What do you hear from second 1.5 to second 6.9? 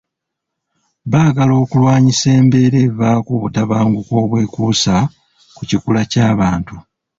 okulwanyisa embeera evaako obutabanguko obwekuusa ku kikula ky’abantu.